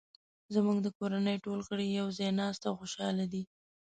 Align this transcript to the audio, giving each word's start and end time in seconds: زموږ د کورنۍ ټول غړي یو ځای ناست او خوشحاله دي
زموږ 0.53 0.77
د 0.83 0.87
کورنۍ 0.97 1.37
ټول 1.45 1.59
غړي 1.67 1.87
یو 1.99 2.07
ځای 2.17 2.29
ناست 2.39 2.61
او 2.69 2.73
خوشحاله 2.79 3.25
دي 3.33 3.43